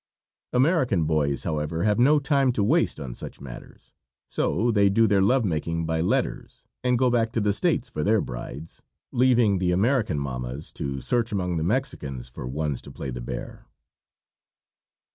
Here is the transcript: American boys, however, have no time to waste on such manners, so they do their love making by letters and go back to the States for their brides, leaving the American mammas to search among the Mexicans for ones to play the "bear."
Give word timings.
American 0.51 1.03
boys, 1.03 1.43
however, 1.43 1.83
have 1.83 1.99
no 1.99 2.17
time 2.17 2.51
to 2.53 2.63
waste 2.63 2.99
on 2.99 3.13
such 3.13 3.39
manners, 3.39 3.93
so 4.31 4.71
they 4.71 4.89
do 4.89 5.05
their 5.05 5.21
love 5.21 5.45
making 5.45 5.85
by 5.85 6.01
letters 6.01 6.63
and 6.83 6.97
go 6.97 7.11
back 7.11 7.31
to 7.31 7.39
the 7.39 7.53
States 7.53 7.87
for 7.87 8.03
their 8.03 8.19
brides, 8.19 8.81
leaving 9.11 9.59
the 9.59 9.71
American 9.71 10.17
mammas 10.19 10.71
to 10.71 11.01
search 11.01 11.31
among 11.31 11.57
the 11.57 11.63
Mexicans 11.63 12.29
for 12.29 12.47
ones 12.47 12.81
to 12.81 12.89
play 12.89 13.11
the 13.11 13.21
"bear." 13.21 13.67